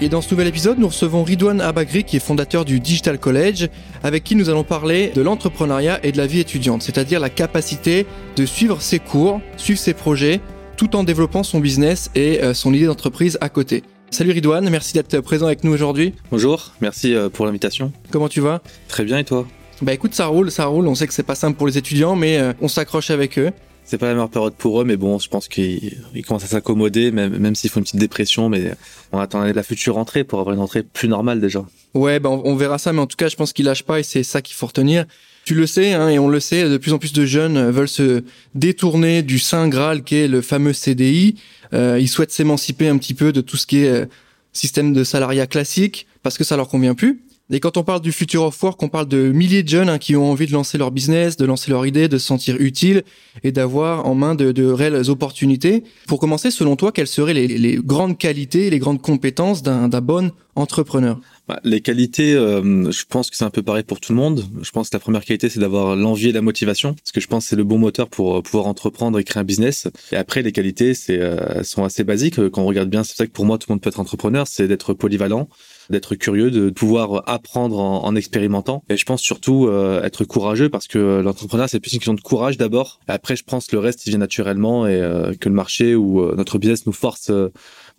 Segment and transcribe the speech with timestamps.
[0.00, 3.68] Et dans ce nouvel épisode, nous recevons Ridouane Abagri, qui est fondateur du Digital College,
[4.02, 8.04] avec qui nous allons parler de l'entrepreneuriat et de la vie étudiante, c'est-à-dire la capacité
[8.34, 10.40] de suivre ses cours, suivre ses projets,
[10.76, 13.84] tout en développant son business et euh, son idée d'entreprise à côté.
[14.10, 16.12] Salut Ridouane, merci d'être présent avec nous aujourd'hui.
[16.30, 17.92] Bonjour, merci euh, pour l'invitation.
[18.10, 18.62] Comment tu vas?
[18.88, 19.46] Très bien et toi?
[19.80, 20.88] Bah écoute, ça roule, ça roule.
[20.88, 23.52] On sait que c'est pas simple pour les étudiants, mais euh, on s'accroche avec eux.
[23.84, 27.10] C'est pas la meilleure période pour eux, mais bon, je pense qu'ils commencent à s'accommoder,
[27.10, 28.72] même, même s'ils font une petite dépression, mais
[29.12, 31.64] on attend la future rentrée pour avoir une rentrée plus normale déjà.
[31.92, 34.02] Ouais, ben on, verra ça, mais en tout cas, je pense qu'ils lâchent pas et
[34.02, 35.04] c'est ça qu'il faut retenir.
[35.44, 37.86] Tu le sais, hein, et on le sait, de plus en plus de jeunes veulent
[37.86, 41.36] se détourner du saint graal qu'est le fameux CDI.
[41.74, 44.06] Euh, ils souhaitent s'émanciper un petit peu de tout ce qui est euh,
[44.52, 47.22] système de salariat classique parce que ça leur convient plus.
[47.50, 49.98] Et quand on parle du future of work, on parle de milliers de jeunes hein,
[49.98, 53.04] qui ont envie de lancer leur business, de lancer leur idée, de se sentir utile
[53.42, 55.84] et d'avoir en main de, de, réelles opportunités.
[56.06, 60.32] Pour commencer, selon toi, quelles seraient les, les grandes qualités, les grandes compétences d'un bon
[60.56, 61.20] entrepreneur?
[61.46, 64.44] Bah, Les qualités, euh, je pense que c'est un peu pareil pour tout le monde.
[64.62, 67.26] Je pense que la première qualité, c'est d'avoir l'envie et la motivation, parce que je
[67.26, 69.86] pense que c'est le bon moteur pour euh, pouvoir entreprendre et créer un business.
[70.12, 72.36] Et après, les qualités, c'est euh, sont assez basiques.
[72.48, 74.46] Quand on regarde bien, c'est ça que pour moi, tout le monde peut être entrepreneur,
[74.46, 75.48] c'est d'être polyvalent,
[75.90, 78.84] d'être curieux, de pouvoir apprendre en, expérimentant.
[78.88, 82.20] Et je pense surtout euh, être courageux parce que l'entrepreneuriat, c'est plus une question de
[82.20, 83.00] courage d'abord.
[83.08, 86.20] Après, je pense que le reste, il vient naturellement et euh, que le marché ou
[86.20, 87.30] euh, notre business nous force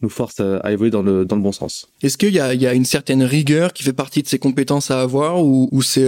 [0.02, 1.88] nous force à, évoluer dans le, dans le bon sens.
[2.02, 4.40] Est-ce qu'il y a, il y a une certaine rigueur qui fait partie de ces
[4.40, 6.06] compétences à avoir ou, ou c'est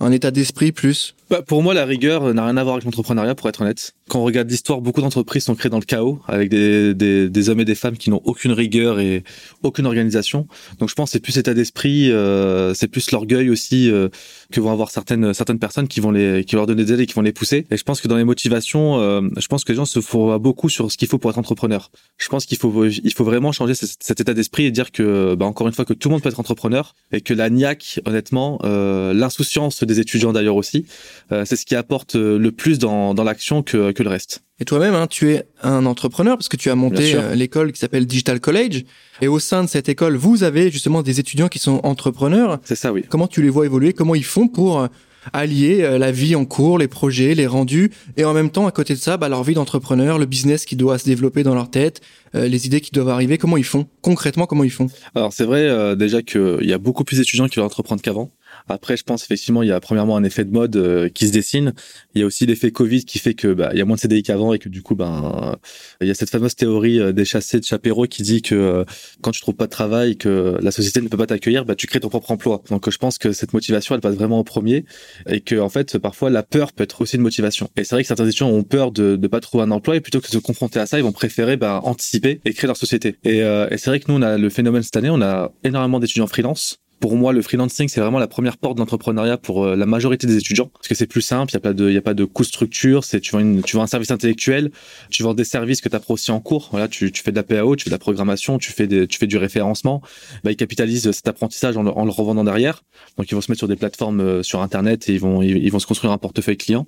[0.00, 1.14] un état d'esprit plus?
[1.30, 3.94] Bah, Pour moi, la rigueur n'a rien à voir avec l'entrepreneuriat, pour être honnête.
[4.08, 7.48] Quand on regarde l'histoire, beaucoup d'entreprises sont créées dans le chaos, avec des, des, des
[7.48, 9.24] hommes et des femmes qui n'ont aucune rigueur et
[9.62, 10.46] aucune organisation.
[10.78, 14.08] Donc je pense que c'est plus état d'esprit, euh, c'est plus l'orgueil aussi euh,
[14.52, 17.00] que vont avoir certaines certaines personnes qui vont les qui vont leur donner des aides
[17.00, 17.66] et qui vont les pousser.
[17.70, 20.38] Et je pense que dans les motivations, euh, je pense que les gens se font
[20.38, 21.90] beaucoup sur ce qu'il faut pour être entrepreneur.
[22.16, 25.46] Je pense qu'il faut il faut vraiment changer cet, état d'esprit et dire que bah,
[25.46, 28.58] encore une fois que tout le monde peut être entrepreneur et que la niaque, honnêtement,
[28.64, 30.86] euh, l'insouciance des étudiants d'ailleurs aussi,
[31.30, 34.42] c'est ce qui apporte le plus dans dans l'action que que le reste.
[34.58, 37.78] Et toi-même, hein, tu es un entrepreneur parce que tu as monté euh, l'école qui
[37.78, 38.84] s'appelle Digital College.
[39.20, 42.58] Et au sein de cette école, vous avez justement des étudiants qui sont entrepreneurs.
[42.64, 43.04] C'est ça, oui.
[43.06, 43.92] Comment tu les vois évoluer?
[43.92, 44.86] Comment ils font pour euh,
[45.34, 48.70] allier euh, la vie en cours, les projets, les rendus, et en même temps, à
[48.70, 51.70] côté de ça, bah, leur vie d'entrepreneur, le business qui doit se développer dans leur
[51.70, 52.00] tête,
[52.32, 53.36] les idées qui doivent arriver.
[53.36, 53.86] Comment ils font?
[54.00, 54.88] Concrètement, comment ils font?
[55.14, 58.30] Alors c'est vrai déjà qu'il y a beaucoup plus d'étudiants qui veulent entreprendre qu'avant.
[58.68, 61.32] Après, je pense effectivement, il y a premièrement un effet de mode euh, qui se
[61.32, 61.72] dessine.
[62.14, 64.00] Il y a aussi l'effet Covid qui fait que bah, il y a moins de
[64.00, 65.56] CDI qu'avant et que du coup, ben,
[66.00, 68.84] il y a cette fameuse théorie euh, des chassés de Chapeiro qui dit que euh,
[69.20, 71.86] quand tu trouves pas de travail, que la société ne peut pas t'accueillir, bah, tu
[71.86, 72.62] crées ton propre emploi.
[72.70, 74.84] Donc, je pense que cette motivation, elle passe vraiment au premier
[75.28, 77.68] et que en fait, parfois, la peur peut être aussi une motivation.
[77.76, 80.00] Et c'est vrai que certains étudiants ont peur de ne pas trouver un emploi et
[80.00, 82.76] plutôt que de se confronter à ça, ils vont préférer bah, anticiper et créer leur
[82.76, 83.16] société.
[83.24, 86.00] Et, et c'est vrai que nous, on a le phénomène cette année, on a énormément
[86.00, 89.86] d'étudiants freelance pour moi, le freelancing, c'est vraiment la première porte d'entrepreneuriat pour euh, la
[89.86, 92.02] majorité des étudiants, parce que c'est plus simple, il y a pas de, il a
[92.02, 94.70] pas de coût structure, c'est tu vends une, tu vends un service intellectuel,
[95.10, 96.68] tu vends des services que tu apprends aussi en cours.
[96.70, 99.06] Voilà, tu, tu fais de la PAO, tu fais de la programmation, tu fais des,
[99.06, 100.00] tu fais du référencement.
[100.42, 102.82] Bah, ils capitalisent cet apprentissage en, en, le revendant derrière.
[103.18, 105.70] Donc ils vont se mettre sur des plateformes euh, sur internet et ils vont, ils,
[105.70, 106.86] vont se construire un portefeuille client.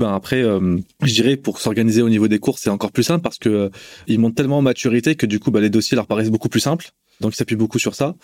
[0.00, 3.22] Ben après, euh, je dirais pour s'organiser au niveau des cours, c'est encore plus simple
[3.22, 3.70] parce que
[4.08, 6.60] ils montent tellement en maturité que du coup, bah, les dossiers leur paraissent beaucoup plus
[6.60, 6.90] simples.
[7.20, 8.16] Donc, il s'appuie beaucoup sur ça.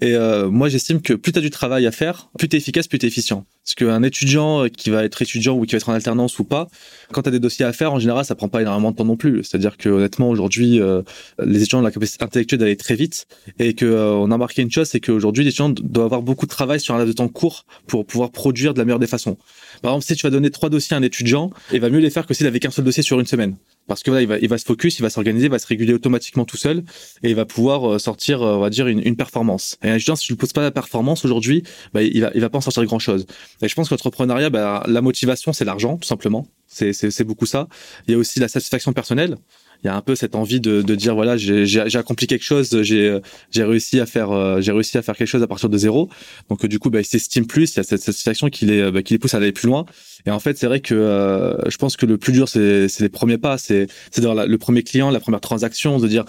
[0.00, 2.58] Et euh, moi, j'estime que plus tu as du travail à faire, plus tu es
[2.58, 3.46] efficace, plus tu es efficient.
[3.64, 6.68] Parce qu'un étudiant qui va être étudiant ou qui va être en alternance ou pas,
[7.12, 9.04] quand tu as des dossiers à faire, en général, ça prend pas énormément de temps
[9.04, 9.42] non plus.
[9.42, 11.02] C'est-à-dire que honnêtement, aujourd'hui, euh,
[11.44, 13.26] les étudiants ont la capacité intellectuelle d'aller très vite
[13.58, 16.46] et que euh, on a marqué une chose, c'est qu'aujourd'hui, les étudiants doivent avoir beaucoup
[16.46, 19.06] de travail sur un laps de temps court pour pouvoir produire de la meilleure des
[19.06, 19.36] façons.
[19.82, 22.10] Par exemple, si tu vas donner trois dossiers à un étudiant, il va mieux les
[22.10, 23.56] faire que s'il avait qu'un seul dossier sur une semaine
[23.86, 25.66] parce que là il va, il va se focus, il va s'organiser, il va se
[25.66, 26.82] réguler automatiquement tout seul
[27.22, 29.78] et il va pouvoir euh, sortir, euh, on va dire, une, une performance.
[29.82, 31.62] Et un étudiant, si tu ne poses pas la performance aujourd'hui,
[31.92, 33.26] bah, il va, il va pas en sortir grand chose.
[33.62, 36.46] Et je pense que l'entrepreneuriat, bah, la motivation, c'est l'argent, tout simplement.
[36.66, 37.68] C'est beaucoup ça.
[38.06, 39.36] Il y a aussi la satisfaction personnelle.
[39.82, 42.82] Il y a un peu cette envie de, de dire voilà j'ai accompli quelque chose
[42.82, 43.18] j'ai
[43.50, 46.08] j'ai réussi à faire euh, j'ai réussi à faire quelque chose à partir de zéro.
[46.48, 49.02] Donc du coup bah, il s'estime plus il y a cette satisfaction qui les bah,
[49.02, 49.86] qui les pousse à aller plus loin.
[50.26, 53.02] Et en fait c'est vrai que euh, je pense que le plus dur c'est c'est
[53.02, 53.58] les premiers pas.
[53.58, 56.24] C'est c'est le premier client la première transaction de dire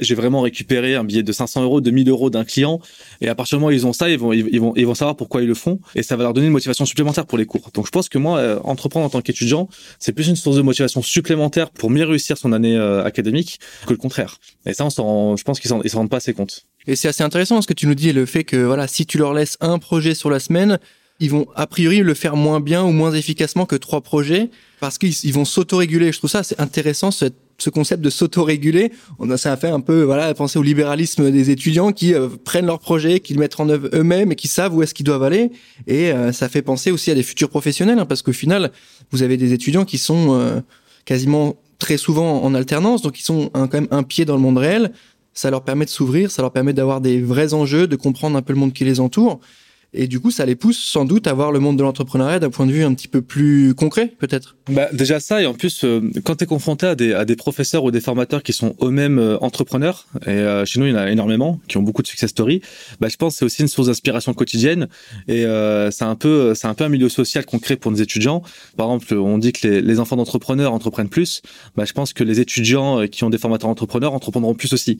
[0.00, 2.80] j'ai vraiment récupéré un billet de 500 euros de 1000 euros d'un client.
[3.20, 4.94] Et à partir du moment où ils ont ça ils vont ils vont ils vont
[4.94, 5.80] savoir pourquoi ils le font.
[5.94, 7.70] Et ça va leur donner une motivation supplémentaire pour les cours.
[7.74, 10.62] Donc je pense que moi euh, entreprendre en tant qu'étudiant c'est plus une source de
[10.62, 14.36] motivation supplémentaire pour mieux réussir son année euh, académique que le contraire.
[14.66, 16.66] Et ça, on s'en, je pense qu'ils s'en, ils s'en rendent pas assez compte.
[16.86, 19.18] Et c'est assez intéressant ce que tu nous dis, le fait que voilà, si tu
[19.18, 20.78] leur laisses un projet sur la semaine,
[21.20, 24.48] ils vont a priori le faire moins bien ou moins efficacement que trois projets
[24.80, 26.12] parce qu'ils vont s'autoréguler.
[26.12, 27.26] Je trouve ça c'est intéressant ce,
[27.58, 28.90] ce concept de s'autoréguler.
[29.18, 32.28] On a ça a fait un peu voilà penser au libéralisme des étudiants qui euh,
[32.42, 35.04] prennent leurs projets, qui le mettent en œuvre eux-mêmes et qui savent où est-ce qu'ils
[35.04, 35.52] doivent aller.
[35.86, 38.72] Et euh, ça fait penser aussi à des futurs professionnels hein, parce qu'au final
[39.10, 40.62] vous avez des étudiants qui sont
[41.04, 44.58] quasiment très souvent en alternance, donc ils sont quand même un pied dans le monde
[44.58, 44.92] réel.
[45.32, 48.42] Ça leur permet de s'ouvrir, ça leur permet d'avoir des vrais enjeux, de comprendre un
[48.42, 49.40] peu le monde qui les entoure.
[49.92, 52.50] Et du coup, ça les pousse sans doute à voir le monde de l'entrepreneuriat d'un
[52.50, 54.56] point de vue un petit peu plus concret, peut-être.
[54.68, 57.34] Bah, déjà ça, et en plus, euh, quand tu es confronté à des, à des
[57.34, 60.94] professeurs ou des formateurs qui sont eux-mêmes euh, entrepreneurs, et euh, chez nous, il y
[60.94, 62.62] en a énormément, qui ont beaucoup de success stories,
[63.00, 64.88] bah, je pense que c'est aussi une source d'inspiration quotidienne.
[65.26, 65.44] Et
[65.90, 68.42] c'est un peu un peu un milieu social qu'on crée pour nos étudiants.
[68.76, 71.42] Par exemple, on dit que les, les enfants d'entrepreneurs entreprennent plus.
[71.76, 74.98] Bah, je pense que les étudiants qui ont des formateurs entrepreneurs entreprendront plus aussi.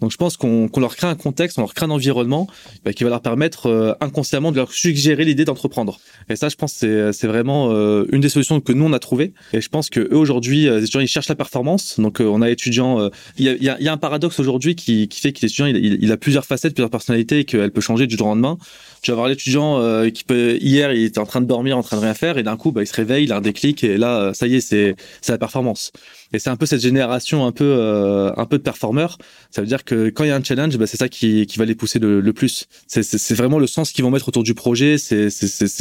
[0.00, 2.46] Donc je pense qu'on leur crée un contexte, on leur crée un environnement
[2.84, 6.00] bah, qui va leur permettre euh, inconsciemment de leur suggérer l'idée d'entreprendre.
[6.28, 9.32] Et ça, je pense, c'est vraiment euh, une des solutions que nous on a trouvé.
[9.52, 12.00] Et je pense que eux aujourd'hui, euh, les étudiants ils cherchent la performance.
[12.00, 15.20] Donc on a étudiants, il y a, y, y, a, un paradoxe aujourd'hui qui, qui
[15.20, 18.16] fait que l'étudiant il, il, a plusieurs facettes, plusieurs personnalités et qu'elle peut changer du
[18.16, 18.56] jour au lendemain.
[19.02, 19.80] Tu vas voir l'étudiant
[20.10, 22.42] qui peut hier il était en train de dormir, en train de rien faire et
[22.42, 24.60] d'un coup bah, il se réveille, il a un déclic et là ça y est
[24.60, 24.96] c'est
[25.28, 25.92] la performance.
[26.32, 29.18] Et c'est un peu cette génération un peu euh, un peu de performeurs.
[29.50, 31.58] Ça veut dire que quand il y a un challenge, bah, c'est ça qui, qui
[31.58, 32.66] va les pousser le, plus.
[32.86, 34.98] C'est vraiment le sens qu'ils vont mettre autour du projet.
[34.98, 35.28] C'est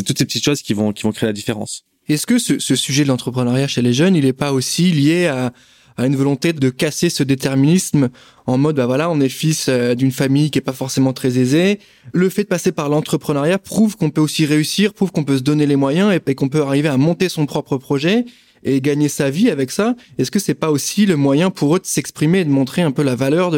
[0.04, 1.86] toutes ces petites choses qui vont qui vont créer la différence.
[2.08, 5.28] Est-ce que ce, ce sujet de l'entrepreneuriat chez les jeunes, il n'est pas aussi lié
[5.28, 5.54] à
[6.00, 8.10] à une volonté de casser ce déterminisme
[8.46, 11.38] en mode bah voilà on est fils euh, d'une famille qui est pas forcément très
[11.38, 11.80] aisée
[12.14, 15.44] le fait de passer par l'entrepreneuriat prouve qu'on peut aussi réussir prouve qu'on peut se
[15.44, 18.26] donner les moyens et qu'on peut arriver à monter son propre projet
[18.64, 21.80] et gagner sa vie avec ça, est-ce que c'est pas aussi le moyen pour eux
[21.80, 23.52] de s'exprimer et de montrer un peu la valeur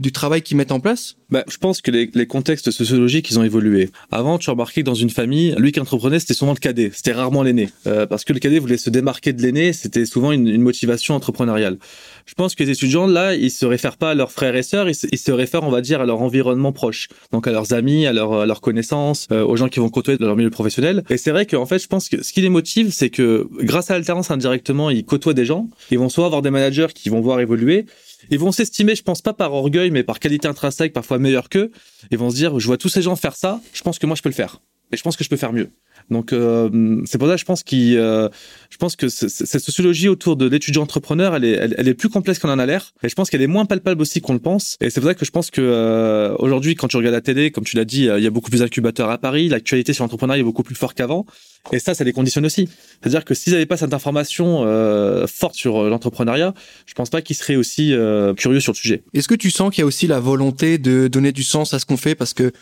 [0.00, 1.16] du travail qu'ils mettent en place?
[1.30, 3.90] Bah, Je pense que les, contextes sociologiques, ils ont évolué.
[4.12, 7.12] Avant, tu remarquais que dans une famille, lui qui entreprenait, c'était souvent le cadet, c'était
[7.12, 7.70] rarement l'aîné.
[7.86, 11.78] Euh, parce que le cadet voulait se démarquer de l'aîné, c'était souvent une, motivation entrepreneuriale.
[12.26, 14.88] Je pense que les étudiants, là, ils se réfèrent pas à leurs frères et sœurs,
[14.88, 17.08] ils se, réfèrent, on va dire, à leur environnement proche.
[17.32, 20.18] Donc à leurs amis, à, leur, à leurs connaissances, euh, aux gens qui vont côtoyer
[20.18, 21.04] dans leur milieu professionnel.
[21.08, 23.90] Et c'est vrai qu'en fait, je pense que ce qui les motive, c'est que grâce
[23.90, 25.68] à l'alternance directement, ils côtoient des gens.
[25.90, 27.86] Ils vont soit avoir des managers qui vont voir évoluer.
[28.30, 31.70] Ils vont s'estimer, je pense pas par orgueil, mais par qualité intrinsèque, parfois meilleur qu'eux.
[32.10, 34.16] Ils vont se dire, je vois tous ces gens faire ça, je pense que moi
[34.16, 34.60] je peux le faire.
[34.92, 35.70] Et je pense que je peux faire mieux.
[36.10, 38.28] Donc euh, c'est pour ça je pense qu'il, euh,
[38.70, 42.58] je pense que cette sociologie autour de l'étudiant entrepreneur, elle est, plus complexe qu'on en
[42.58, 42.92] a l'air.
[43.02, 44.76] Et je pense qu'elle est moins palpable aussi qu'on le pense.
[44.80, 47.50] Et c'est pour ça que je pense que euh, aujourd'hui, quand tu regardes la télé,
[47.50, 49.48] comme tu l'as dit, il y a beaucoup plus d'incubateurs à Paris.
[49.48, 51.26] L'actualité sur l'entrepreneuriat est beaucoup plus fort qu'avant.
[51.72, 52.68] Et ça, ça les conditionne aussi.
[53.00, 56.54] C'est-à-dire que s'ils n'avaient pas cette information euh, forte sur l'entrepreneuriat,
[56.86, 59.02] je pense pas qu'ils seraient aussi euh, curieux sur le sujet.
[59.14, 61.78] Est-ce que tu sens qu'il y a aussi la volonté de donner du sens à
[61.78, 62.14] ce qu'on fait?
[62.14, 62.52] Parce que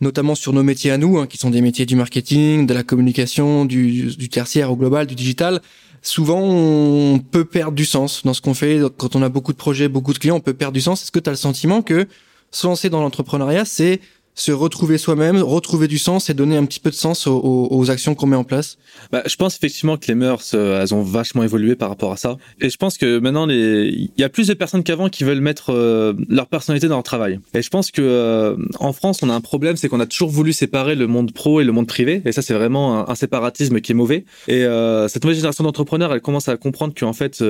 [0.00, 2.82] notamment sur nos métiers à nous, hein, qui sont des métiers du marketing, de la
[2.82, 5.60] communication, du, du tertiaire au global, du digital,
[6.02, 8.80] souvent on peut perdre du sens dans ce qu'on fait.
[8.96, 11.02] Quand on a beaucoup de projets, beaucoup de clients, on peut perdre du sens.
[11.02, 12.06] Est-ce que tu as le sentiment que
[12.50, 14.00] se lancer dans l'entrepreneuriat, c'est
[14.34, 18.14] se retrouver soi-même, retrouver du sens et donner un petit peu de sens aux, actions
[18.14, 18.78] qu'on met en place
[19.12, 22.16] bah, Je pense effectivement que les mœurs, euh, elles ont vachement évolué par rapport à
[22.16, 22.38] ça.
[22.60, 25.70] Et je pense que maintenant, il y a plus de personnes qu'avant qui veulent mettre
[25.70, 27.40] euh, leur personnalité dans leur travail.
[27.52, 30.30] Et je pense que euh, en France, on a un problème, c'est qu'on a toujours
[30.30, 32.22] voulu séparer le monde pro et le monde privé.
[32.24, 34.24] Et ça, c'est vraiment un, séparatisme qui est mauvais.
[34.48, 34.64] Et
[35.08, 37.44] cette nouvelle génération d'entrepreneurs, elle commence à comprendre qu'en fait,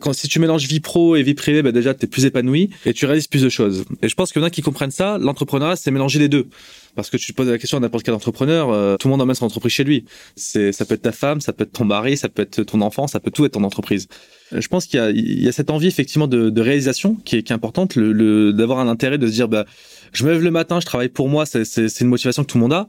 [0.00, 2.70] quand si tu mélanges vie pro et vie privée, bah, déjà, tu es plus épanoui
[2.84, 3.84] et tu réalises plus de choses.
[4.02, 6.46] Et je pense que maintenant qu'ils comprennent ça, l'entrepreneuriat, c'est mélanger les deux.
[6.94, 9.36] Parce que tu poses la question à n'importe quel entrepreneur, euh, tout le monde emmène
[9.36, 10.04] son entreprise chez lui.
[10.34, 12.80] C'est, ça peut être ta femme, ça peut être ton mari, ça peut être ton
[12.80, 14.08] enfant, ça peut tout être ton entreprise.
[14.50, 18.88] Je pense qu'il y a, cette envie effectivement de, réalisation qui est, importante, d'avoir un
[18.88, 19.64] intérêt de se dire, bah,
[20.12, 22.62] je me lève le matin, je travaille pour moi, c'est, une motivation que tout le
[22.62, 22.88] monde a.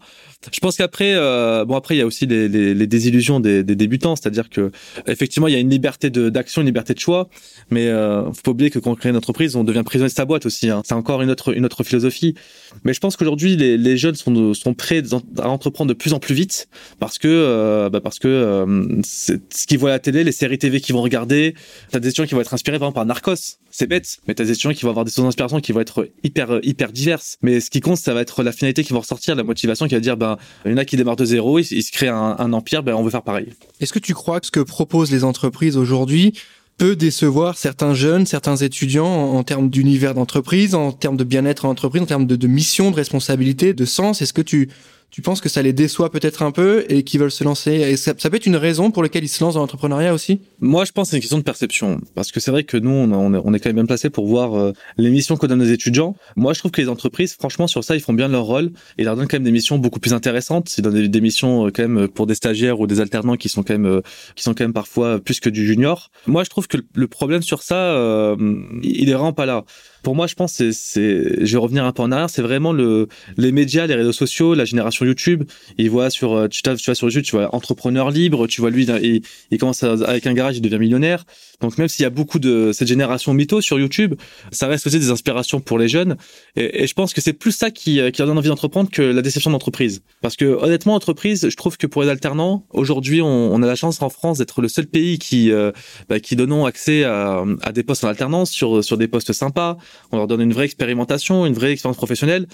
[0.51, 4.49] Je pense qu'après, euh, bon après il y a aussi les, désillusions des, débutants, c'est-à-dire
[4.49, 4.71] que
[5.07, 7.29] effectivement il y a une liberté d'action, une liberté de choix,
[7.69, 10.15] mais euh, faut pas oublier que quand on crée une entreprise, on devient prisonnier de
[10.15, 10.69] sa boîte aussi.
[10.69, 10.81] Hein.
[10.85, 12.35] C'est encore une autre philosophie.
[12.83, 15.03] Mais je pense qu'aujourd'hui les, jeunes sont prêts
[15.39, 19.67] à entreprendre de plus en plus vite parce que euh, bah parce que euh, ce
[19.67, 21.55] qu'ils voient à la télé, les séries TV qu'ils vont regarder.
[21.91, 23.57] T'as des étudiants qui vont être inspirés par Narcos.
[23.71, 26.09] C'est bête, mais t'as des étudiants qui vont avoir des sources d'inspiration qui vont être
[26.23, 27.08] hyper hyper diverses.
[27.41, 29.93] Mais ce qui compte, ça va être la finalité qui va ressortir, la motivation qui
[29.93, 32.53] va dire ben il y en a qui démarrent de zéro, ils, se créent un,
[32.53, 33.47] empire, ben on veut faire pareil.
[33.79, 36.33] Est-ce que tu crois que ce que proposent les entreprises aujourd'hui
[36.77, 41.69] peut décevoir certains jeunes, certains étudiants en, termes d'univers d'entreprise, en termes de bien-être en
[41.69, 44.21] entreprise, en termes de, de mission, de responsabilité, de sens?
[44.21, 44.69] Est-ce que tu
[45.11, 47.97] tu penses que ça les déçoit peut-être un peu et qu'ils veulent se lancer et
[47.97, 50.41] ça, peut être une raison pour laquelle ils se lancent dans l'entrepreneuriat aussi?
[50.59, 51.99] Moi, je pense que c'est une question de perception.
[52.15, 54.73] Parce que c'est vrai que nous, on, est, quand même bien placé pour voir euh,
[54.97, 56.15] les missions que donnent nos étudiants.
[56.35, 59.03] Moi, je trouve que les entreprises, franchement, sur ça, ils font bien leur rôle et
[59.03, 60.77] leur donnent quand même des missions beaucoup plus intéressantes.
[60.77, 63.63] Ils donnent des, missions euh, quand même pour des stagiaires ou des alternants qui sont
[63.63, 64.01] quand même, euh,
[64.35, 66.11] qui sont quand même parfois plus que du junior.
[66.27, 68.35] Moi, je trouve que le problème sur ça,
[68.83, 69.65] il est vraiment pas là
[70.03, 72.73] pour moi, je pense, c'est, c'est, je vais revenir un peu en arrière, c'est vraiment
[72.73, 75.43] le, les médias, les réseaux sociaux, la génération YouTube.
[75.77, 78.69] Ils voient sur, euh, tu, tu vois sur YouTube, tu vois entrepreneur libre, tu vois
[78.69, 81.25] lui, il, il commence avec un garage, il devient millionnaire.
[81.61, 84.15] Donc même s'il y a beaucoup de cette génération mytho sur YouTube,
[84.51, 86.17] ça reste aussi des inspirations pour les jeunes.
[86.55, 89.01] Et, je pense que c'est plus ça qui, euh, qui leur donne envie d'entreprendre que
[89.01, 90.01] la déception d'entreprise.
[90.21, 93.75] Parce que honnêtement, entreprise, je trouve que pour les alternants, aujourd'hui, on, on, a la
[93.75, 95.71] chance en France d'être le seul pays qui, euh,
[96.07, 99.77] bah, qui donnons accès à, à des postes en alternance sur, sur des postes sympas
[100.11, 102.47] on leur donne une vraie expérimentation, une vraie expérience professionnelle.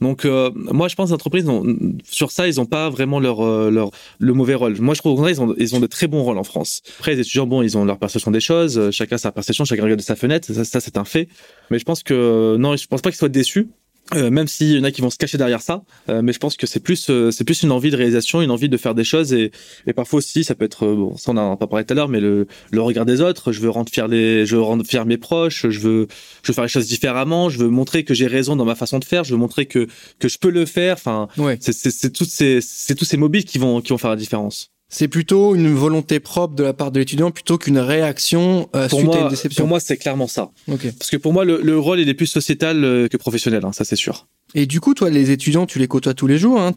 [0.00, 1.46] Donc euh, moi je pense que les entreprises
[2.04, 4.76] sur ça ils n'ont pas vraiment leur euh, leur le mauvais rôle.
[4.80, 6.82] Moi je trouve qu'ils ont ils ont de très bons rôles en France.
[6.98, 9.82] Après les étudiants bon ils ont leur perception des choses, euh, chacun sa perception, chacun
[9.82, 11.28] regarde de sa fenêtre, ça, ça c'est un fait.
[11.70, 13.68] Mais je pense que non je pense pas qu'ils soient déçus.
[14.14, 16.38] Euh, même s'il y en a qui vont se cacher derrière ça, euh, mais je
[16.38, 18.94] pense que c'est plus euh, c'est plus une envie de réalisation, une envie de faire
[18.94, 19.52] des choses et,
[19.86, 21.94] et parfois aussi ça peut être bon ça on en a pas parlé tout à
[21.94, 24.84] l'heure, mais le, le regard des autres, je veux rendre fier les je veux rendre
[24.84, 26.08] fier mes proches, je veux
[26.42, 28.98] je veux faire les choses différemment, je veux montrer que j'ai raison dans ma façon
[28.98, 29.86] de faire, je veux montrer que
[30.18, 31.56] que je peux le faire, enfin ouais.
[31.60, 34.70] c'est c'est toutes ces c'est tous ces mobiles qui vont qui vont faire la différence.
[34.92, 38.98] C'est plutôt une volonté propre de la part de l'étudiant plutôt qu'une réaction euh, pour
[38.98, 39.62] suite moi, à une déception.
[39.62, 40.50] Pour moi, c'est clairement ça.
[40.66, 40.90] Okay.
[40.90, 43.72] Parce que pour moi, le, le, rôle il est plus sociétal euh, que professionnel, hein,
[43.72, 44.26] ça c'est sûr.
[44.54, 46.60] Et du coup, toi, les étudiants, tu les côtoies tous les jours.
[46.60, 46.74] Hein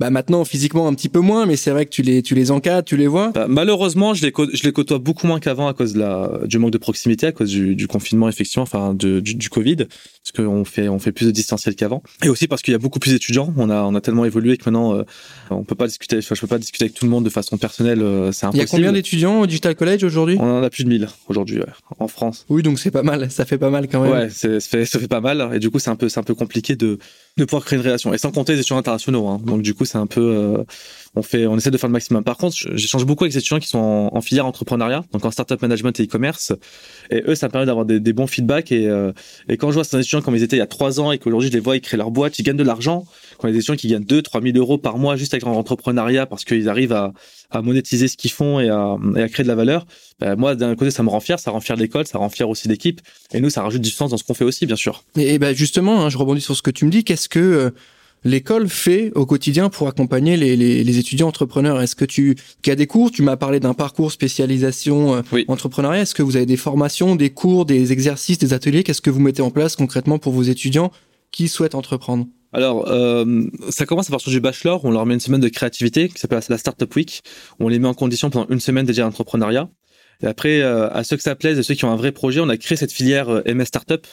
[0.00, 2.50] bah maintenant physiquement un petit peu moins, mais c'est vrai que tu les tu les
[2.50, 3.30] encadres, tu les vois.
[3.30, 6.58] Bah, malheureusement, je les je les côtoie beaucoup moins qu'avant à cause de la du
[6.58, 10.32] manque de proximité, à cause du, du confinement effectivement, enfin de, du, du Covid, parce
[10.36, 12.98] qu'on fait on fait plus de distanciel qu'avant, et aussi parce qu'il y a beaucoup
[12.98, 13.54] plus d'étudiants.
[13.56, 15.04] On a on a tellement évolué que maintenant euh,
[15.50, 18.02] on peut pas discuter, je peux pas discuter avec tout le monde de façon personnelle,
[18.02, 18.56] euh, c'est impossible.
[18.56, 20.36] Il y a combien d'étudiants au Digital College aujourd'hui?
[20.40, 21.66] On en a plus de 1000 aujourd'hui ouais,
[22.00, 22.46] en France.
[22.48, 24.12] Oui, donc c'est pas mal, ça fait pas mal quand même.
[24.12, 26.24] Ouais, ça fait ça fait pas mal, et du coup c'est un peu c'est un
[26.24, 26.98] peu compliqué de
[27.36, 28.14] de pouvoir créer une relation.
[28.14, 29.26] Et sans compter les étudiants internationaux.
[29.26, 29.40] Hein.
[29.44, 30.64] Donc du coup, c'est un peu, euh,
[31.16, 32.24] on fait, on essaie de faire le maximum.
[32.24, 35.60] Par contre, j'échange beaucoup avec des étudiants qui sont en, filière entrepreneuriat, donc en startup
[35.62, 36.52] management et e-commerce.
[37.10, 38.72] Et eux, ça me permet d'avoir des, des, bons feedbacks.
[38.72, 39.12] Et, euh,
[39.48, 41.18] et quand je vois ces étudiants comme ils étaient il y a trois ans et
[41.18, 43.04] qu'aujourd'hui je les vois, ils créent leur boîte, ils gagnent de l'argent.
[43.38, 46.26] Quand les étudiants qui gagnent 2 trois mille euros par mois juste avec leur entrepreneuriat
[46.26, 47.12] parce qu'ils arrivent à,
[47.62, 48.98] monétiser ce qu'ils font et à,
[49.28, 49.86] créer de la valeur.
[50.18, 52.48] Ben, moi, d'un côté, ça me rend fier, ça rend fier l'école, ça rend fier
[52.48, 53.00] aussi l'équipe.
[53.32, 55.04] Et nous, ça rajoute du sens dans ce qu'on fait aussi, bien sûr.
[55.16, 57.04] Et, et ben justement, hein, je rebondis sur ce que tu me dis.
[57.04, 57.70] Qu'est-ce que euh,
[58.24, 61.80] l'école fait au quotidien pour accompagner les, les, les étudiants entrepreneurs?
[61.80, 63.10] Est-ce que tu qu'il y a des cours?
[63.10, 65.44] Tu m'as parlé d'un parcours spécialisation euh, oui.
[65.48, 66.02] entrepreneuriat.
[66.02, 68.82] Est-ce que vous avez des formations, des cours, des exercices, des ateliers?
[68.82, 70.90] Qu'est-ce que vous mettez en place concrètement pour vos étudiants
[71.30, 72.26] qui souhaitent entreprendre?
[72.52, 74.84] Alors, euh, ça commence à partir du bachelor.
[74.84, 77.22] On leur met une semaine de créativité qui s'appelle la Startup Week.
[77.58, 79.68] On les met en condition pendant une semaine déjà d'entrepreneuriat.
[79.68, 79.83] Et
[80.22, 82.48] après, euh, à ceux que ça plaise et ceux qui ont un vrai projet, on
[82.48, 84.06] a créé cette filière euh, MS Startup,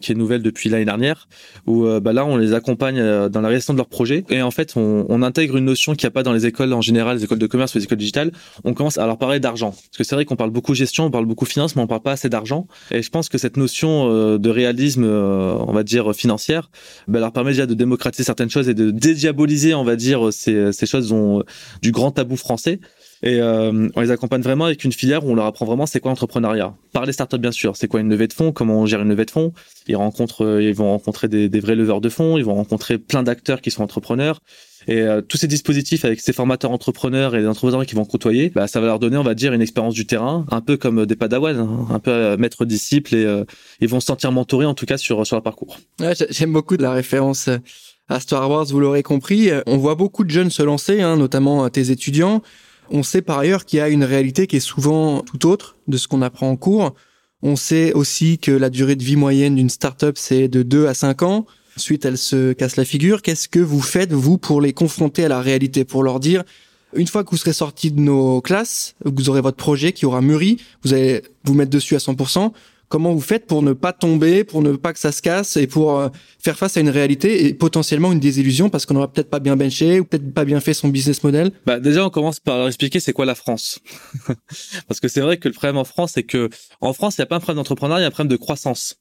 [0.00, 1.28] qui est nouvelle depuis l'année dernière,
[1.66, 4.24] où euh, bah là, on les accompagne euh, dans la réalisation de leur projet.
[4.30, 6.72] Et en fait, on, on intègre une notion qu'il n'y a pas dans les écoles
[6.72, 8.32] en général, les écoles de commerce ou les écoles digitales.
[8.64, 9.70] On commence à leur parler d'argent.
[9.70, 12.02] Parce que c'est vrai qu'on parle beaucoup gestion, on parle beaucoup finance, mais on parle
[12.02, 12.66] pas assez d'argent.
[12.90, 16.70] Et je pense que cette notion de réalisme, on va dire, financière,
[17.06, 20.72] bah, leur permet déjà de démocratiser certaines choses et de dédiaboliser, on va dire, ces,
[20.72, 21.42] ces choses dont,
[21.82, 22.80] du grand tabou français.
[23.22, 26.00] Et euh, on les accompagne vraiment avec une filière où on leur apprend vraiment c'est
[26.00, 26.74] quoi l'entrepreneuriat.
[26.92, 29.08] Par les startups bien sûr, c'est quoi une levée de fonds, comment on gère une
[29.08, 29.52] levée de fonds?
[29.86, 33.22] Ils rencontrent, euh, ils vont rencontrer des, vrais leveurs de fonds, ils vont rencontrer plein
[33.22, 34.40] d'acteurs qui sont entrepreneurs.
[34.86, 38.50] Et euh, tous ces dispositifs avec ces formateurs entrepreneurs et les entrepreneurs qui vont côtoyer,
[38.50, 41.04] bah, ça va leur donner, on va dire, une expérience du terrain, un peu comme
[41.04, 43.44] des padawans, hein, un peu euh, maître disciple, et euh,
[43.80, 45.78] ils vont se sentir mentorés en tout cas sur sur leur parcours.
[46.00, 47.50] Ouais, J'aime beaucoup de la référence
[48.08, 49.50] à Star Wars, vous l'aurez compris.
[49.66, 52.42] On voit beaucoup de jeunes se lancer, hein, notamment tes étudiants.
[52.90, 55.96] On sait par ailleurs qu'il y a une réalité qui est souvent tout autre de
[55.96, 56.94] ce qu'on apprend en cours.
[57.42, 60.94] On sait aussi que la durée de vie moyenne d'une startup, c'est de 2 à
[60.94, 61.46] 5 ans.
[61.76, 63.22] Ensuite, elle se casse la figure.
[63.22, 66.42] Qu'est-ce que vous faites, vous, pour les confronter à la réalité, pour leur dire,
[66.94, 70.20] une fois que vous serez sortis de nos classes, vous aurez votre projet qui aura
[70.20, 72.52] mûri, vous allez vous mettre dessus à 100%,
[72.88, 75.66] Comment vous faites pour ne pas tomber, pour ne pas que ça se casse et
[75.66, 79.28] pour euh, faire face à une réalité et potentiellement une désillusion parce qu'on n'aura peut-être
[79.28, 81.52] pas bien benché ou peut-être pas bien fait son business model?
[81.66, 83.80] Bah déjà, on commence par leur expliquer c'est quoi la France.
[84.88, 86.48] parce que c'est vrai que le problème en France, c'est que
[86.80, 88.36] en France, il n'y a pas un problème d'entrepreneuriat, il y a un problème de
[88.36, 88.96] croissance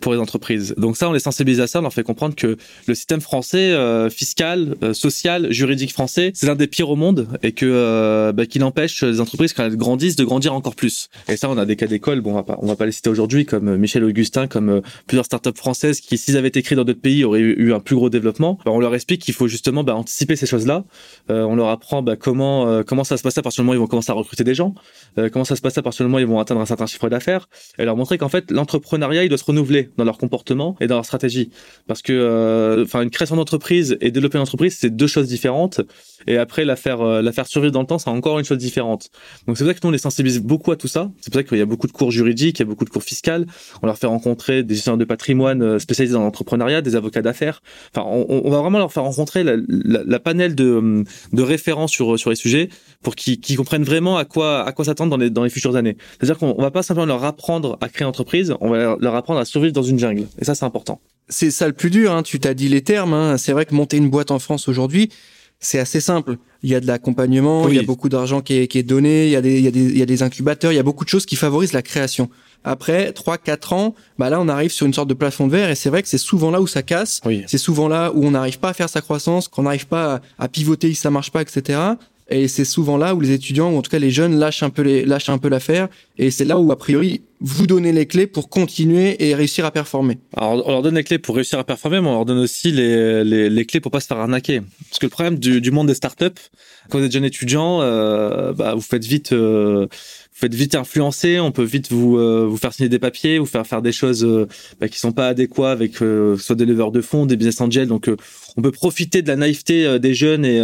[0.00, 0.74] pour les entreprises.
[0.76, 2.56] Donc ça, on les sensibilise à ça, on leur fait comprendre que
[2.86, 7.28] le système français, euh, fiscal, euh, social, juridique français, c'est l'un des pires au monde
[7.42, 11.08] et que euh, bah, qu'il empêche les entreprises quand elles grandissent de grandir encore plus.
[11.28, 12.92] Et ça, on a des cas d'école, bon, on va pas, on va pas les
[12.92, 16.84] citer aujourd'hui, comme Michel Augustin, comme plusieurs startups françaises qui, s'ils avaient été créées dans
[16.84, 18.58] d'autres pays, auraient eu, un plus gros développement.
[18.64, 20.84] Bah, on leur explique qu'il faut justement bah, anticiper ces choses-là.
[21.28, 23.84] on leur apprend bah, comment comment ça se passe à partir du moment où ils
[23.84, 24.74] vont commencer à recruter des gens,
[25.32, 27.08] comment ça se passe à partir du moment où ils vont atteindre un certain chiffre
[27.08, 27.48] d'affaires,
[27.78, 29.57] et leur montrer qu'en fait l'entrepreneuriat il doit se renouveler
[29.96, 31.50] dans leur comportement et dans leur stratégie.
[31.86, 35.80] Parce que, euh, enfin, une création d'entreprise et développer une entreprise, c'est deux choses différentes.
[36.26, 38.58] Et après, la faire, euh, la faire survivre dans le temps, c'est encore une chose
[38.58, 39.10] différente.
[39.46, 41.10] Donc c'est pour ça que nous, on les sensibilise beaucoup à tout ça.
[41.20, 42.90] C'est pour ça qu'il y a beaucoup de cours juridiques, il y a beaucoup de
[42.90, 43.18] cours fiscaux.
[43.82, 47.62] On leur fait rencontrer des gestionnaires de patrimoine euh, spécialisés dans l'entrepreneuriat, des avocats d'affaires.
[47.94, 52.30] Enfin, on, va vraiment leur faire rencontrer la, la, panel de, de références sur, sur
[52.30, 52.68] les sujets
[53.02, 55.96] pour qu'ils comprennent vraiment à quoi, à quoi s'attendre dans les, dans les futures années.
[56.18, 59.40] C'est-à-dire qu'on va pas simplement leur apprendre à créer une entreprise, on va leur apprendre
[59.40, 60.26] à survivre dans une jungle.
[60.38, 61.00] Et ça, c'est important.
[61.28, 62.12] C'est ça le plus dur.
[62.12, 62.22] Hein.
[62.22, 63.12] Tu t'as dit les termes.
[63.12, 63.36] Hein.
[63.38, 65.10] C'est vrai que monter une boîte en France aujourd'hui,
[65.60, 66.36] c'est assez simple.
[66.62, 69.26] Il y a de l'accompagnement, il y a beaucoup d'argent qui est, qui est donné,
[69.26, 70.80] il y, a des, il, y a des, il y a des incubateurs, il y
[70.80, 72.30] a beaucoup de choses qui favorisent la création.
[72.64, 75.76] Après 3-4 ans, bah là on arrive sur une sorte de plafond de verre et
[75.76, 77.20] c'est vrai que c'est souvent là où ça casse.
[77.46, 80.44] C'est souvent là où on n'arrive pas à faire sa croissance, qu'on n'arrive pas à,
[80.44, 81.78] à pivoter, ça marche pas, etc.
[82.30, 84.70] Et c'est souvent là où les étudiants, ou en tout cas les jeunes, lâchent un
[84.70, 85.88] peu les, lâchent un peu l'affaire.
[86.18, 89.70] Et c'est là où, a priori, vous donnez les clés pour continuer et réussir à
[89.70, 90.18] performer.
[90.36, 92.70] Alors, on leur donne les clés pour réussir à performer, mais on leur donne aussi
[92.72, 94.60] les, les, les clés pour pas se faire arnaquer.
[94.88, 96.26] Parce que le problème du, du monde des startups,
[96.90, 101.38] quand vous êtes jeune étudiant, euh, bah, vous faites vite, euh, vous faites vite influencer.
[101.38, 104.24] On peut vite vous euh, vous faire signer des papiers, vous faire faire des choses
[104.24, 104.46] euh,
[104.80, 107.88] bah, qui sont pas adéquates avec euh, soit des leveurs de fonds, des business angels.
[107.88, 108.10] Donc,
[108.58, 110.58] on peut profiter de la naïveté des jeunes et,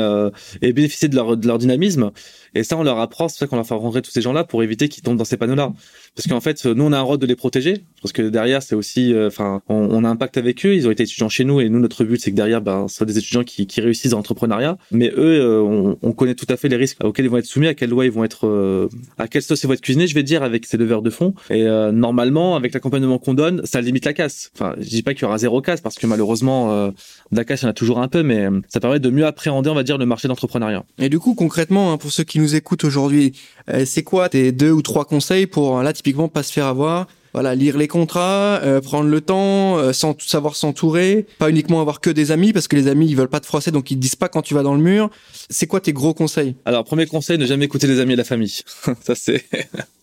[0.61, 2.11] et bénéficier de leur de leur dynamisme.
[2.55, 4.63] Et ça, on leur apprend, c'est ça qu'on leur fait rencontrer tous ces gens-là pour
[4.63, 5.73] éviter qu'ils tombent dans ces panneaux-là.
[6.15, 7.85] Parce qu'en fait, nous, on a un rôle de les protéger.
[8.01, 10.75] Parce que derrière, c'est aussi, euh, enfin, on, on, a un impact avec eux.
[10.75, 12.97] Ils ont été étudiants chez nous et nous, notre but, c'est que derrière, ben, ce
[12.97, 14.79] soit des étudiants qui, qui réussissent dans l'entrepreneuriat.
[14.93, 17.47] Mais eux, euh, on, on, connaît tout à fait les risques auxquels ils vont être
[17.47, 20.07] soumis, à quelle loi ils vont être, euh, à quelle sauce ils vont être cuisinés,
[20.07, 21.35] je vais dire, avec ces leveurs de fonds.
[21.51, 24.51] Et normalement, avec l'accompagnement qu'on donne, ça limite la casse.
[24.55, 26.93] Enfin, je dis pas qu'il y aura zéro casse parce que malheureusement,
[27.33, 29.99] de casse, il a un peu, mais ça permet de mieux appréhender, on va dire,
[29.99, 30.85] le marché d'entrepreneuriat.
[30.99, 33.33] Et du coup, concrètement, hein, pour ceux qui nous écoutent aujourd'hui,
[33.71, 37.07] euh, c'est quoi tes deux ou trois conseils pour là typiquement pas se faire avoir
[37.35, 42.01] voilà, lire les contrats, euh, prendre le temps, euh, sans savoir s'entourer, pas uniquement avoir
[42.01, 44.01] que des amis parce que les amis ils veulent pas te froisser donc ils te
[44.01, 45.11] disent pas quand tu vas dans le mur.
[45.51, 46.55] C'est quoi tes gros conseils?
[46.65, 48.61] Alors premier conseil, ne jamais écouter les amis et la famille.
[49.03, 49.45] Ça c'est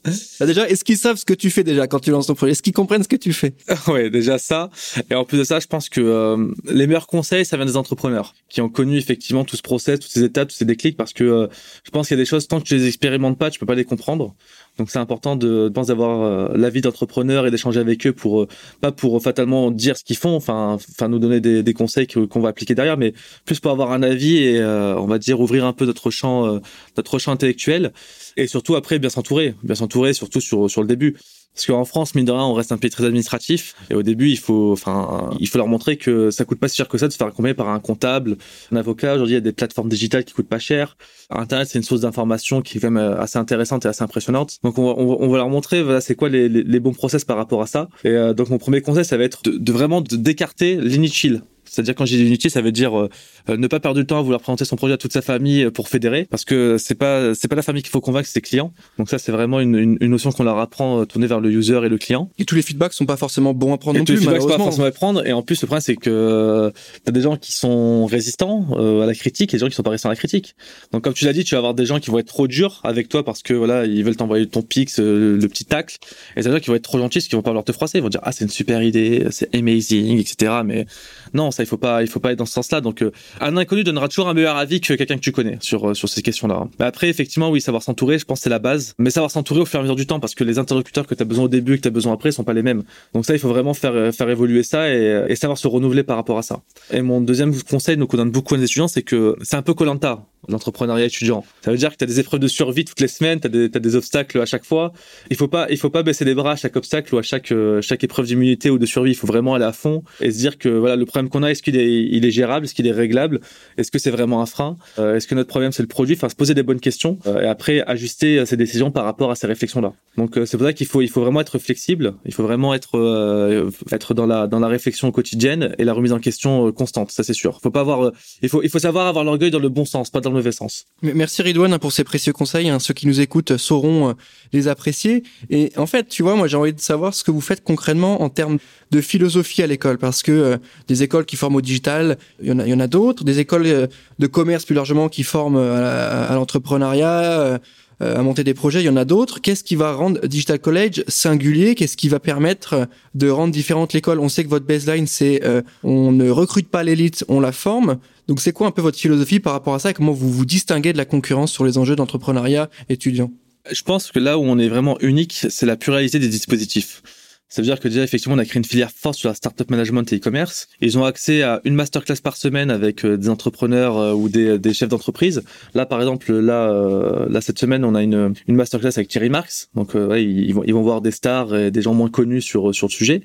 [0.40, 2.54] bah déjà, est-ce qu'ils savent ce que tu fais déjà quand tu lances ton projet?
[2.54, 3.54] Est-ce qu'ils comprennent ce que tu fais?
[3.88, 4.70] Ouais, déjà ça.
[5.10, 7.78] Et en plus de ça, je pense que euh, les meilleurs conseils, ça vient des
[7.78, 11.14] entrepreneurs qui ont connu effectivement tout ce process, toutes ces étapes, tous ces déclics, parce
[11.14, 11.48] que euh,
[11.84, 13.66] je pense qu'il y a des choses tant que tu les expérimentes pas, tu peux
[13.66, 14.36] pas les comprendre.
[14.78, 18.48] Donc c'est important de, de d'avoir euh, l'avis d'entrepreneurs et d'échanger avec eux pour
[18.80, 22.40] pas pour fatalement dire ce qu'ils font, enfin enfin nous donner des, des conseils qu'on
[22.40, 23.14] va appliquer derrière, mais
[23.46, 26.60] plus pour avoir un avis et on va dire ouvrir un peu notre champ
[26.98, 27.92] notre champ intellectuel
[28.38, 31.18] et surtout après bien s'entourer, bien s'entourer surtout sur sur le début.
[31.54, 33.76] Parce qu'en France, mine de rien, on reste un pays très administratif.
[33.90, 36.78] Et au début, il faut, enfin, il faut leur montrer que ça coûte pas si
[36.78, 38.38] cher que ça de se faire accompagner par un comptable,
[38.72, 39.16] un avocat.
[39.16, 40.98] Aujourd'hui, il y a des plateformes digitales qui coûtent pas cher.
[41.30, 44.58] Internet, c'est une source d'information qui est quand même euh, assez intéressante et assez impressionnante.
[44.64, 47.26] Donc, on va, on va leur montrer, voilà, c'est quoi les, les, les, bons process
[47.26, 47.90] par rapport à ça.
[48.04, 51.42] Et euh, donc, mon premier conseil, ça va être de, de vraiment d'écarter l'inutile.
[51.72, 53.10] C'est-à-dire quand j'ai dis inutile, ça veut dire euh,
[53.48, 55.88] ne pas perdre du temps à vouloir présenter son projet à toute sa famille pour
[55.88, 58.74] fédérer, parce que c'est pas c'est pas la famille qu'il faut convaincre, c'est ses clients.
[58.98, 61.50] Donc ça, c'est vraiment une, une, une notion qu'on leur apprend euh, tournée vers le
[61.50, 62.30] user et le client.
[62.38, 64.20] Et tous les feedbacks sont pas forcément bons à prendre et non tous plus.
[64.20, 65.26] les feedbacks sont pas forcément à prendre.
[65.26, 66.72] Et en plus, le problème c'est que euh,
[67.06, 69.84] t'as des gens qui sont résistants euh, à la critique et des gens qui sont
[69.84, 70.56] pas résistants à la critique.
[70.92, 72.82] Donc comme tu l'as dit, tu vas avoir des gens qui vont être trop durs
[72.84, 75.98] avec toi parce que voilà, ils veulent t'envoyer ton pix, le petit tacle,
[76.36, 78.02] et des gens qui vont être trop gentils, qui vont pas vouloir te froisser, ils
[78.02, 80.54] vont dire ah c'est une super idée, c'est amazing, etc.
[80.66, 80.86] Mais
[81.34, 82.82] non, ça il faut pas, il faut pas être dans ce sens-là.
[82.82, 85.90] Donc, euh, un inconnu donnera toujours un meilleur avis que quelqu'un que tu connais sur
[85.90, 86.68] euh, sur ces questions-là.
[86.80, 88.94] Mais après, effectivement, oui, savoir s'entourer, je pense c'est la base.
[88.98, 91.16] Mais savoir s'entourer au fur et à mesure du temps, parce que les interlocuteurs que
[91.16, 92.84] tu as besoin au début et que tu as besoin après sont pas les mêmes.
[93.14, 96.18] Donc ça, il faut vraiment faire euh, faire évoluer ça et, savoir se renouveler par
[96.18, 96.62] rapport à ça.
[96.92, 99.74] Et mon deuxième conseil, nous qu'on donne beaucoup à étudiants, c'est que c'est un peu
[99.74, 100.26] Colanta.
[100.48, 101.46] L'entrepreneuriat étudiant.
[101.62, 103.78] Ça veut dire que tu as des épreuves de survie toutes les semaines, tu as,
[103.78, 104.94] as, des obstacles à chaque fois.
[105.30, 107.52] Il faut pas il faut pas baisser les bras à chaque obstacle ou à chaque
[107.52, 109.12] euh, chaque épreuve d'immunité ou de survie.
[109.12, 111.52] Il faut vraiment aller à fond et se dire que voilà le problème qu'on a
[111.52, 113.42] est-ce qu'il est il est gérable, est-ce qu'il est réglable,
[113.78, 116.16] est-ce que c'est vraiment un frein, euh, est-ce que notre problème c'est le produit?
[116.16, 119.36] Enfin se poser des bonnes questions euh, et après ajuster ses décisions par rapport à
[119.36, 119.94] ces réflexions là.
[120.18, 122.16] Donc c'est pour ça qu'il faut il faut vraiment être flexible.
[122.26, 126.20] Il faut vraiment être être dans la dans la réflexion quotidienne et la remise en
[126.20, 127.12] question constante.
[127.12, 127.60] Ça c'est sûr.
[127.62, 130.22] Faut pas avoir il faut il faut savoir avoir l'orgueil dans le bon sens, pas
[130.32, 130.86] mauvais sens.
[131.02, 132.70] Merci Ridouane pour ces précieux conseils.
[132.70, 132.80] Hein.
[132.80, 134.14] Ceux qui nous écoutent sauront euh,
[134.54, 135.24] les apprécier.
[135.50, 138.22] Et en fait, tu vois, moi j'ai envie de savoir ce que vous faites concrètement
[138.22, 138.58] en termes
[138.92, 142.52] de philosophie à l'école, parce que euh, des écoles qui forment au digital, il y
[142.52, 143.24] en a, a d'autres.
[143.24, 143.88] Des écoles euh,
[144.20, 147.60] de commerce plus largement qui forment à, l'entrepreneuriat.
[148.02, 149.42] À monter des projets, il y en a d'autres.
[149.42, 151.76] Qu'est-ce qui va rendre Digital College singulier?
[151.76, 154.20] Qu'est-ce qui va permettre de rendre différente l'école?
[154.20, 155.42] On sait que votre baseline, c'est
[155.84, 157.98] on ne recrute pas l'élite, on la forme.
[158.28, 160.46] Donc c'est quoi un peu votre philosophie par rapport à ça et comment vous vous
[160.46, 163.32] distinguez de la concurrence sur les enjeux d'entrepreneuriat étudiant?
[163.70, 167.04] Je pense que là où on est vraiment unique, c'est la pluralité des dispositifs.
[167.52, 169.70] Ça veut dire que déjà, effectivement, on a créé une filière forte sur la startup
[169.70, 170.70] management et e-commerce.
[170.80, 174.58] Ils ont accès à une masterclass par semaine avec euh, des entrepreneurs euh, ou des,
[174.58, 175.44] des chefs d'entreprise.
[175.74, 179.30] Là, par exemple, là, euh, là cette semaine, on a une, une masterclass avec Thierry
[179.30, 179.68] Marx.
[179.76, 182.74] Donc, ouais, ils, vont, ils vont voir des stars et des gens moins connus sur
[182.74, 183.22] sur le sujet.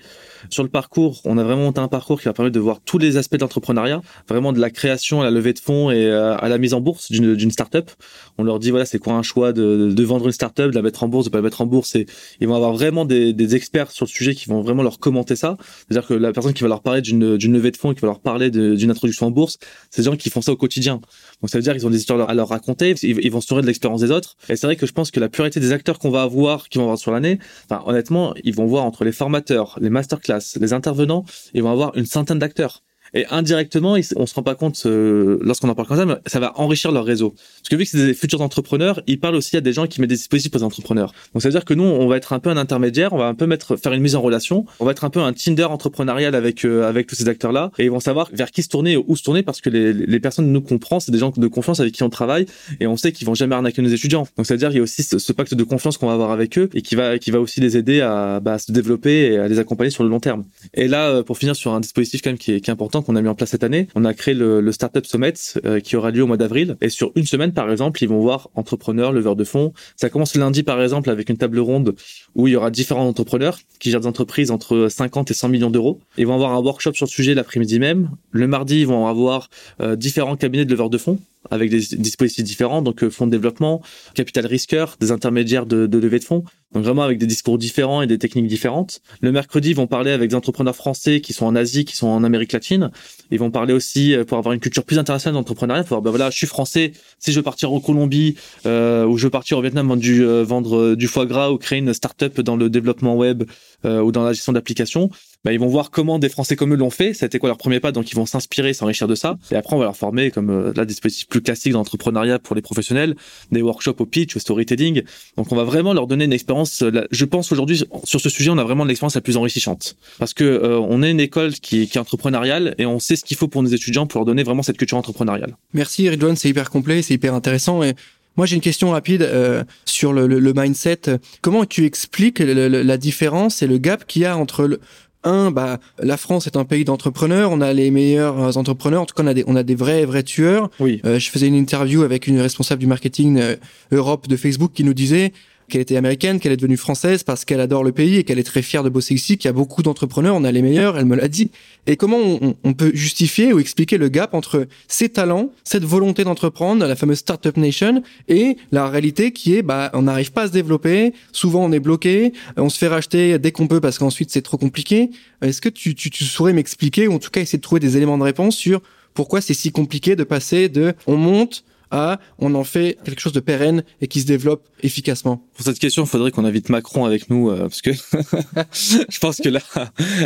[0.50, 2.98] Sur le parcours, on a vraiment monté un parcours qui va permettre de voir tous
[2.98, 6.48] les aspects de l'entrepreneuriat, vraiment de la création à la levée de fonds et à
[6.48, 7.90] la mise en bourse d'une startup.
[8.38, 10.82] On leur dit voilà, c'est quoi un choix de, de vendre une startup, de la
[10.82, 11.94] mettre en bourse, de pas la mettre en bourse.
[11.94, 12.06] Et
[12.40, 15.36] ils vont avoir vraiment des, des experts sur le sujet qui vont vraiment leur commenter
[15.36, 15.56] ça.
[15.88, 18.20] C'est-à-dire que la personne qui va leur parler d'une levée de fonds, qui va leur
[18.20, 19.58] parler d'une introduction en bourse,
[19.90, 21.00] c'est des gens qui font ça au quotidien.
[21.40, 23.66] Donc ça veut dire qu'ils ont des histoires à leur raconter, ils, vont se de
[23.66, 24.36] l'expérience des autres.
[24.48, 26.78] Et c'est vrai que je pense que la pluralité des acteurs qu'on va avoir, qui
[26.78, 30.72] vont avoir sur l'année, enfin honnêtement, ils vont voir entre les formateurs, les masterclass, les
[30.72, 31.24] intervenants,
[31.54, 32.82] ils vont avoir une centaine d'acteurs.
[33.14, 36.40] Et indirectement, on se rend pas compte euh, lorsqu'on en parle comme ça, mais ça
[36.40, 37.30] va enrichir leur réseau.
[37.30, 40.00] Parce que vu que c'est des futurs entrepreneurs, ils parlent aussi à des gens qui
[40.00, 41.12] mettent des dispositifs aux entrepreneurs.
[41.32, 43.26] Donc ça veut dire que nous, on va être un peu un intermédiaire, on va
[43.26, 45.64] un peu mettre faire une mise en relation, on va être un peu un Tinder
[45.64, 48.68] entrepreneurial avec euh, avec tous ces acteurs là, et ils vont savoir vers qui se
[48.68, 51.32] tourner et où se tourner parce que les, les personnes nous comprennent, c'est des gens
[51.36, 52.46] de confiance avec qui on travaille
[52.80, 54.26] et on sait qu'ils vont jamais arnaquer nos étudiants.
[54.36, 56.30] Donc ça veut dire qu'il y a aussi ce, pacte de confiance qu'on va avoir
[56.30, 59.38] avec eux et qui va qui va aussi les aider à, bah, se développer et
[59.38, 60.44] à les accompagner sur le long terme.
[60.74, 62.95] Et là, euh, pour finir sur un dispositif quand même qui est, qui est important
[63.02, 65.96] qu'on a mis en place cette année on a créé le, Startup Summit euh, qui
[65.96, 66.76] aura lieu au mois d'avril.
[66.80, 69.72] Et sur une semaine, par exemple, ils vont voir entrepreneurs, leveurs de fonds.
[69.96, 71.94] Ça commence lundi, par exemple, avec une table ronde
[72.34, 75.70] où il y aura différents entrepreneurs qui gèrent des entreprises entre 50 et 100 millions
[75.70, 76.00] d'euros.
[76.18, 78.10] Ils vont avoir un workshop sur le sujet l'après-midi même.
[78.32, 79.48] Le mardi, ils vont avoir
[79.80, 81.18] euh, différents cabinets de leveurs de fonds
[81.50, 83.82] avec des dispositifs différents, donc euh, fonds de développement,
[84.14, 88.02] capital risqueur, des intermédiaires de, de levée de fonds, donc vraiment avec des discours différents
[88.02, 89.00] et des techniques différentes.
[89.20, 92.08] Le mercredi, ils vont parler avec des entrepreneurs français qui sont en Asie, qui sont
[92.08, 92.90] en Amérique latine.
[93.30, 95.84] Ils vont parler aussi euh, pour avoir une culture plus internationale d'entrepreneuriat.
[95.84, 96.92] Pour ben voilà, je suis français.
[97.18, 100.24] Si je veux partir en Colombie euh, ou je veux partir au Vietnam vendre du,
[100.24, 103.44] euh, vendre du foie gras ou créer une start-up dans le développement web
[103.84, 105.10] ou dans la gestion d'applications,
[105.46, 107.14] bah, ils vont voir comment des Français comme eux l'ont fait.
[107.14, 107.92] C'était quoi leur premier pas?
[107.92, 109.38] Donc ils vont s'inspirer, s'enrichir de ça.
[109.52, 112.56] Et après on va leur former comme euh, là des dispositifs plus classiques d'entrepreneuriat pour
[112.56, 113.14] les professionnels,
[113.52, 115.04] des workshops au pitch, au storytelling.
[115.36, 116.82] Donc on va vraiment leur donner une expérience.
[117.12, 120.42] Je pense aujourd'hui sur ce sujet, on a vraiment l'expérience la plus enrichissante parce que
[120.42, 123.46] euh, on est une école qui, qui est entrepreneuriale et on sait ce qu'il faut
[123.46, 125.56] pour nos étudiants pour leur donner vraiment cette culture entrepreneuriale.
[125.74, 127.94] Merci Ridwan, c'est hyper complet, c'est hyper intéressant et
[128.36, 131.18] moi, j'ai une question rapide euh, sur le, le, mindset.
[131.40, 134.80] Comment tu expliques la différence et le gap qu'il y a entre le,
[135.26, 137.50] un, bah, la France est un pays d'entrepreneurs.
[137.52, 139.02] On a les meilleurs entrepreneurs.
[139.02, 140.70] En tout cas, on a des, on a des vrais, vrais tueurs.
[140.80, 141.00] Oui.
[141.04, 143.56] Euh, je faisais une interview avec une responsable du marketing euh,
[143.92, 145.32] Europe de Facebook qui nous disait
[145.68, 148.44] qu'elle était américaine, qu'elle est devenue française parce qu'elle adore le pays et qu'elle est
[148.44, 151.06] très fière de bosser ici, qu'il y a beaucoup d'entrepreneurs, on a les meilleurs, elle
[151.06, 151.50] me l'a dit.
[151.86, 152.18] Et comment
[152.64, 157.18] on, peut justifier ou expliquer le gap entre ces talents, cette volonté d'entreprendre, la fameuse
[157.18, 161.64] Startup Nation, et la réalité qui est, bah, on n'arrive pas à se développer, souvent
[161.64, 165.10] on est bloqué, on se fait racheter dès qu'on peut parce qu'ensuite c'est trop compliqué.
[165.42, 167.96] Est-ce que tu, tu, tu saurais m'expliquer, ou en tout cas essayer de trouver des
[167.96, 168.80] éléments de réponse sur
[169.16, 173.32] pourquoi c'est si compliqué de passer de on monte, à on en fait quelque chose
[173.32, 177.04] de pérenne et qui se développe efficacement Pour cette question, il faudrait qu'on invite Macron
[177.04, 177.90] avec nous euh, parce que
[178.72, 179.60] je pense que la,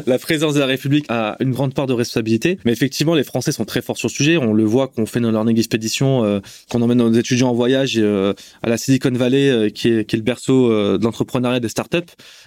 [0.06, 2.58] la présence de la République a une grande part de responsabilité.
[2.64, 4.36] Mais effectivement, les Français sont très forts sur le sujet.
[4.36, 7.94] On le voit qu'on fait nos learning expéditions, euh, qu'on emmène nos étudiants en voyage
[7.96, 11.98] euh, à la Silicon Valley, qui, est, qui est le berceau de l'entrepreneuriat des startups.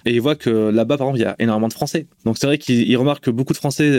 [0.04, 2.06] Et ils voient que là-bas, par exemple, il y a énormément de Français.
[2.24, 3.98] Donc c'est vrai qu'ils remarquent que beaucoup de Français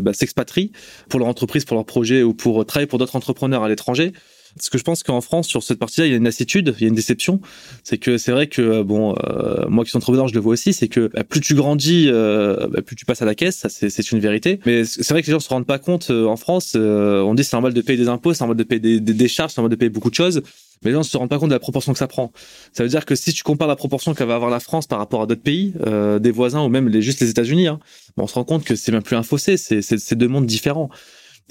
[0.00, 0.72] bah, s'expatrient
[1.08, 4.12] pour leur entreprise, pour leur projet ou pour travailler pour d'autres entrepreneurs à l'étranger.
[4.60, 6.82] Ce que je pense qu'en France, sur cette partie-là, il y a une lassitude, il
[6.82, 7.40] y a une déception.
[7.84, 10.72] C'est que c'est vrai que bon, euh, moi qui suis entrepreneur, je le vois aussi,
[10.72, 13.56] c'est que bah, plus tu grandis, euh, bah, plus tu passes à la caisse.
[13.56, 14.60] Ça, c'est une vérité.
[14.64, 16.08] Mais c'est vrai que les gens se rendent pas compte.
[16.10, 18.80] Euh, en France, on dit c'est normal de payer des impôts, c'est normal de payer
[18.80, 20.42] des, des, charges, c'est normal de payer beaucoup de choses.
[20.82, 22.32] Mais les gens ne se rendent pas compte de la proportion que ça prend.
[22.72, 24.98] Ça veut dire que si tu compares la proportion qu'elle va avoir la France par
[24.98, 25.72] rapport à d'autres pays,
[26.20, 27.78] des voisins ou même les, juste les États-Unis, hein,
[28.16, 30.90] on se rend compte que c'est même plus un fossé, c'est deux mondes différents.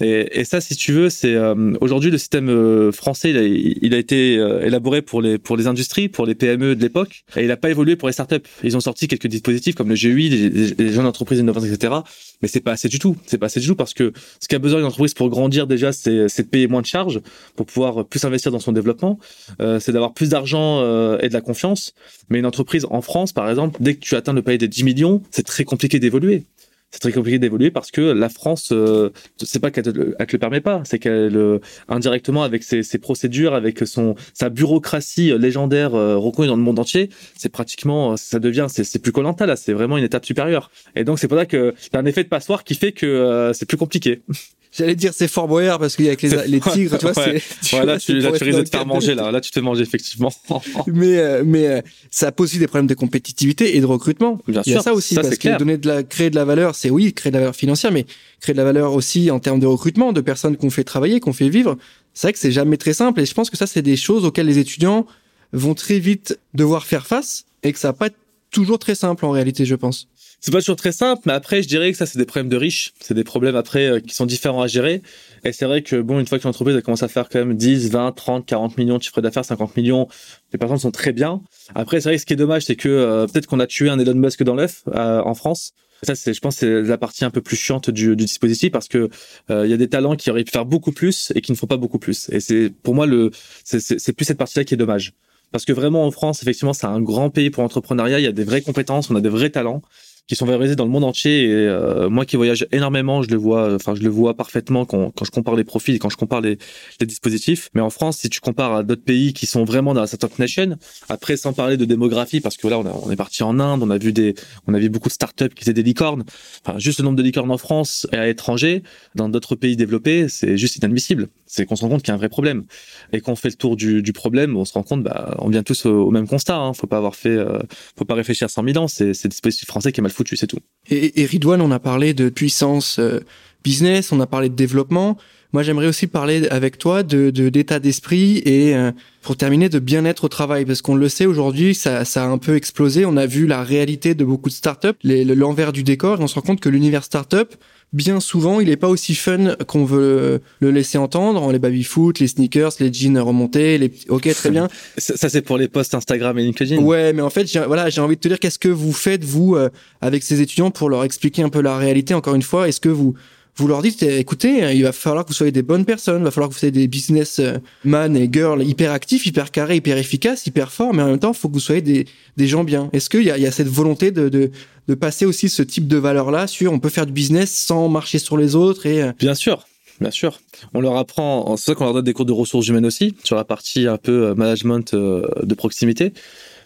[0.00, 3.42] Et, et, ça, si tu veux, c'est euh, aujourd'hui le système euh, français, il a,
[3.42, 7.24] il a été euh, élaboré pour les pour les industries, pour les PME de l'époque,
[7.34, 8.42] et il n'a pas évolué pour les startups.
[8.62, 11.94] Ils ont sorti quelques dispositifs comme le GUI, les, les jeunes entreprises innovantes, etc.
[12.42, 13.16] Mais c'est pas assez du tout.
[13.24, 15.92] C'est pas assez du tout parce que ce qu'a besoin d'une entreprise pour grandir déjà,
[15.92, 17.20] c'est de payer moins de charges
[17.56, 19.18] pour pouvoir plus investir dans son développement.
[19.58, 20.82] c'est d'avoir plus d'argent
[21.18, 21.94] et de la confiance.
[22.28, 24.84] Mais une entreprise en France, par exemple, dès que tu atteins le palier des 10
[24.84, 26.44] millions, c'est très compliqué d'évoluer
[26.90, 29.10] c'est très compliqué d'évoluer parce que la France, euh,
[29.42, 33.54] c'est pas qu'elle te, le permet pas, c'est qu'elle euh, indirectement avec ses, ses, procédures,
[33.54, 38.66] avec son sa bureaucratie légendaire euh, reconnue dans le monde entier, c'est pratiquement, ça devient,
[38.68, 40.70] c'est plus colanta là, c'est vraiment une étape supérieure.
[40.94, 43.66] Et donc c'est pour ça que c'est un effet de passoire qui fait que c'est
[43.66, 44.22] plus mais
[44.76, 47.26] J'allais dire c'est Fort Boyard parce qu'il y a les, les tigres, tu vois.
[47.26, 47.42] Ouais.
[47.62, 49.30] Tu là, tu, là, tu risques de te faire manger, là.
[49.30, 50.30] Là, tu te fais manger, effectivement.
[50.86, 54.38] mais, euh, mais euh, ça pose aussi des problèmes de compétitivité et de recrutement.
[54.46, 56.74] Bien Il y a ça aussi, parce que donner de la, créer de la valeur,
[56.74, 58.04] c'est oui, créer de la valeur financière, mais
[58.40, 61.32] créer de la valeur aussi en termes de recrutement, de personnes qu'on fait travailler, qu'on
[61.32, 61.78] fait vivre.
[62.12, 64.24] C'est vrai que c'est jamais très simple et je pense que ça, c'est des choses
[64.24, 65.06] auxquelles les étudiants
[65.52, 68.16] vont très vite devoir faire face et que ça va pas être
[68.50, 70.08] toujours très simple en réalité, je pense
[70.40, 72.56] c'est pas toujours très simple, mais après, je dirais que ça, c'est des problèmes de
[72.56, 72.92] riches.
[73.00, 75.02] C'est des problèmes après euh, qui sont différents à gérer.
[75.44, 77.56] Et c'est vrai que, bon, une fois que l'entreprise a commencé à faire quand même
[77.56, 80.08] 10, 20, 30, 40 millions de chiffre d'affaires, 50 millions,
[80.52, 81.42] les personnes sont très bien.
[81.74, 83.88] Après, c'est vrai que ce qui est dommage, c'est que euh, peut-être qu'on a tué
[83.88, 85.72] un Elon Musk dans l'œuf euh, en France.
[86.02, 88.86] Ça, c'est, je pense, c'est la partie un peu plus chiante du, du dispositif parce
[88.86, 89.08] que
[89.48, 91.66] il y a des talents qui auraient pu faire beaucoup plus et qui ne font
[91.66, 92.28] pas beaucoup plus.
[92.30, 93.30] Et c'est, pour moi, le,
[93.64, 95.14] c'est, c'est plus cette partie-là qui est dommage.
[95.52, 98.18] Parce que vraiment, en France, effectivement, c'est un grand pays pour l'entrepreneuriat.
[98.18, 99.80] Il y a des vraies compétences, on a des vrais talents
[100.26, 101.44] qui sont valorisés dans le monde entier.
[101.44, 105.10] Et euh, moi qui voyage énormément, je le vois, enfin je le vois parfaitement quand,
[105.10, 106.58] quand je compare les profils et quand je compare les,
[107.00, 107.70] les dispositifs.
[107.74, 110.38] Mais en France, si tu compares à d'autres pays qui sont vraiment dans la startup
[110.38, 110.76] nation,
[111.08, 113.82] après sans parler de démographie, parce que là on, a, on est parti en Inde,
[113.82, 114.34] on a vu des,
[114.66, 116.24] on a vu beaucoup de startups qui étaient des licornes.
[116.64, 118.82] Enfin juste le nombre de licornes en France et à l'étranger,
[119.14, 121.28] dans d'autres pays développés, c'est juste inadmissible.
[121.46, 122.64] C'est qu'on se rend compte qu'il y a un vrai problème
[123.12, 125.62] et qu'on fait le tour du, du problème, on se rend compte, bah on vient
[125.62, 126.56] tous au, même constat.
[126.56, 126.72] Hein.
[126.72, 127.60] Faut pas avoir fait, euh,
[127.96, 128.88] faut pas réfléchir 100 000 ans.
[128.88, 130.58] C'est c'est le dispositif français qui est mal foutu, c'est tout.
[130.90, 133.20] Et, et Ridwan, on a parlé de puissance euh,
[133.64, 135.16] business, on a parlé de développement.
[135.52, 140.24] Moi, j'aimerais aussi parler avec toi de d'état d'esprit et euh, pour terminer de bien-être
[140.24, 143.04] au travail parce qu'on le sait aujourd'hui, ça, ça a un peu explosé.
[143.06, 146.34] On a vu la réalité de beaucoup de startups, l'envers du décor, et on se
[146.34, 147.54] rend compte que l'univers startup
[147.92, 151.50] bien souvent, il est pas aussi fun qu'on veut le laisser entendre.
[151.52, 154.68] Les baby-foot, les sneakers, les jeans remontés, les ok très bien.
[154.98, 156.78] ça, c'est pour les posts Instagram et LinkedIn.
[156.78, 159.24] Ouais, mais en fait, j'ai, voilà, j'ai envie de te dire qu'est-ce que vous faites
[159.24, 159.70] vous euh,
[160.00, 162.14] avec ces étudiants pour leur expliquer un peu la réalité.
[162.14, 163.14] Encore une fois, est-ce que vous
[163.56, 166.30] vous leur dites, écoutez, il va falloir que vous soyez des bonnes personnes, il va
[166.30, 170.70] falloir que vous soyez des businessmen et girls hyper actifs, hyper carrés, hyper efficaces, hyper
[170.70, 172.90] forts, mais en même temps, il faut que vous soyez des, des gens bien.
[172.92, 174.50] Est-ce qu'il y a, y a cette volonté de, de,
[174.88, 178.18] de passer aussi ce type de valeur-là sur on peut faire du business sans marcher
[178.18, 179.66] sur les autres et euh, Bien sûr.
[180.00, 180.40] Bien sûr.
[180.74, 183.36] On leur apprend, c'est ça qu'on leur donne des cours de ressources humaines aussi, sur
[183.36, 186.12] la partie un peu euh, management euh, de proximité.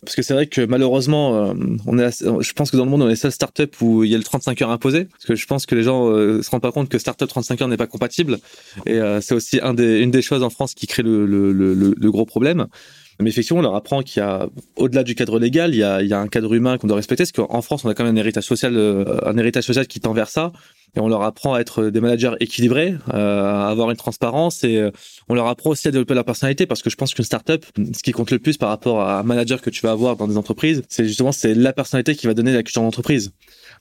[0.02, 1.54] Parce que c'est vrai que malheureusement, euh,
[1.86, 4.10] on est, je pense que dans le monde, on est les seules startups où il
[4.10, 5.04] y a le 35 heures imposé.
[5.04, 7.60] Parce que je pense que les gens euh, se rendent pas compte que startup 35
[7.60, 8.38] heures n'est pas compatible.
[8.86, 11.52] Et euh, c'est aussi un des, une des choses en France qui crée le, le,
[11.52, 12.66] le, le gros problème.
[13.20, 16.02] Mais effectivement, on leur apprend qu'il y a, au-delà du cadre légal, il y a,
[16.02, 17.24] il y a un cadre humain qu'on doit respecter.
[17.24, 20.12] Parce qu'en France, on a quand même un héritage social, un héritage social qui tend
[20.12, 20.52] vers ça
[20.96, 24.76] et on leur apprend à être des managers équilibrés, euh, à avoir une transparence et
[24.76, 24.90] euh,
[25.28, 28.02] on leur apprend aussi à développer leur personnalité parce que je pense qu'une startup, ce
[28.02, 30.36] qui compte le plus par rapport à un manager que tu vas avoir dans des
[30.36, 33.32] entreprises, c'est justement c'est la personnalité qui va donner la culture d'entreprise.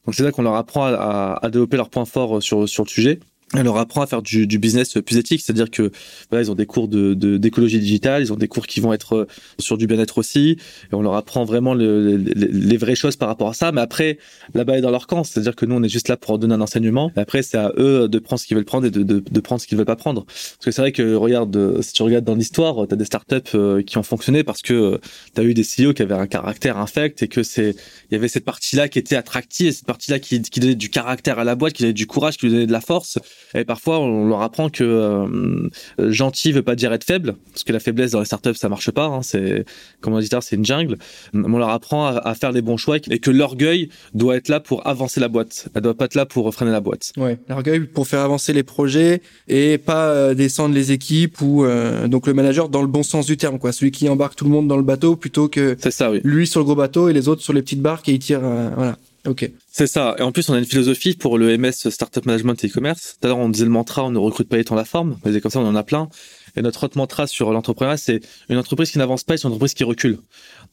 [0.06, 2.90] Donc c'est là qu'on leur apprend à, à, développer leurs points forts sur sur le
[2.90, 3.20] sujet
[3.56, 5.92] elle leur apprend à faire du, du business plus éthique, c'est-à-dire que
[6.30, 9.16] voilà, ils ont des cours de d'écologie digitale, ils ont des cours qui vont être
[9.16, 10.58] euh, sur du bien-être aussi,
[10.92, 13.72] et on leur apprend vraiment le, les vraies choses par rapport à ça.
[13.72, 14.20] Mais après,
[14.54, 16.62] là-bas est dans leur camp, c'est-à-dire que nous on est juste là pour donner un
[16.62, 17.12] enseignement.
[17.18, 19.40] Et après, c'est à eux de prendre ce qu'ils veulent prendre et de, de, de
[19.40, 20.26] prendre ce qu'ils veulent pas prendre.
[20.26, 23.06] Parce que c'est vrai que regarde, euh, si tu regardes dans l'histoire, tu as des
[23.06, 25.00] startups euh, qui ont fonctionné parce que
[25.34, 27.76] tu as eu des CEO qui avaient un caractère infect et que c'est
[28.12, 30.90] il y avait cette partie-là qui était attractive, et cette partie-là qui, qui donnait du
[30.90, 33.18] caractère à la boîte, qui donnait du courage, qui donnait de la force
[33.56, 35.70] Et parfois, on leur apprend que euh,
[36.12, 38.92] gentil veut pas dire être faible, parce que la faiblesse dans les startups, ça marche
[38.92, 39.06] pas.
[39.06, 39.66] Hein, c'est,
[40.02, 40.98] comme on dit, c'est une jungle.
[41.34, 44.86] On leur apprend à, faire les bons choix et que l'orgueil doit être là pour
[44.88, 45.70] avancer la boîte.
[45.74, 47.12] Elle doit pas être là pour freiner la boîte.
[47.18, 52.08] Ouais, l'orgueil pour faire avancer les projets et pas euh, descendre les équipes ou euh,
[52.08, 53.72] donc le manager dans le bon sens du terme, quoi.
[53.72, 56.22] Celui qui embarque tout le monde dans le bateau plutôt que ça, oui.
[56.24, 58.42] lui sur le gros bateau et les autres sur les petites barques et il tire,
[58.42, 58.98] voilà.
[59.26, 59.50] Ok.
[59.72, 60.16] C'est ça.
[60.18, 63.18] Et en plus, on a une philosophie pour le MS Startup Management et e-commerce.
[63.20, 65.18] Tout à l'heure, on disait le mantra, on ne recrute pas étant la forme.
[65.26, 66.10] Mais comme ça, on en a plein.
[66.56, 69.74] Et notre autre mantra sur l'entrepreneuriat, c'est une entreprise qui n'avance pas, c'est une entreprise
[69.74, 70.20] qui recule.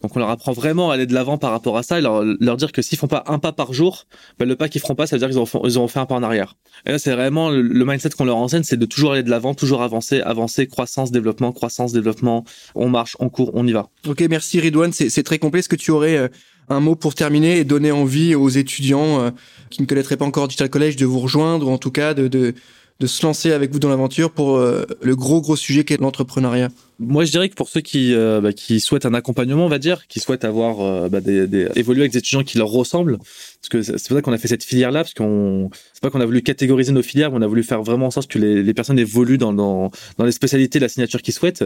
[0.02, 2.22] Donc, on leur apprend vraiment à aller de l'avant par rapport à ça et leur,
[2.24, 4.06] leur dire que s'ils font pas un pas par jour,
[4.38, 6.06] ben, le pas qu'ils feront pas, ça veut dire qu'ils auront, ils auront fait un
[6.06, 6.56] pas en arrière.
[6.86, 9.54] Et là, c'est vraiment le mindset qu'on leur enseigne, c'est de toujours aller de l'avant,
[9.54, 12.44] toujours avancer, avancer, croissance, développement, croissance, développement.
[12.74, 13.88] On marche, on court, on y va.
[14.06, 14.92] Ok, merci Ridwan.
[14.92, 15.60] C'est très complet.
[15.60, 16.28] Est-ce que tu aurais euh,
[16.68, 19.30] un mot pour terminer et donner envie aux étudiants euh,
[19.70, 22.28] qui ne connaîtraient pas encore Digital College de vous rejoindre ou en tout cas de,
[22.28, 22.54] de,
[23.00, 26.70] de se lancer avec vous dans l'aventure pour euh, le gros gros sujet qu'est l'entrepreneuriat
[26.98, 29.78] moi, je dirais que pour ceux qui euh, bah, qui souhaitent un accompagnement, on va
[29.78, 33.18] dire, qui souhaitent avoir euh, bah, des, des, évoluer avec des étudiants qui leur ressemblent,
[33.18, 36.08] parce que c'est pour ça qu'on a fait cette filière là, parce qu'on c'est pas
[36.08, 38.38] qu'on a voulu catégoriser nos filières, mais on a voulu faire vraiment en sorte que
[38.38, 41.64] les, les personnes évoluent dans, dans dans les spécialités, la signature qu'ils souhaitent.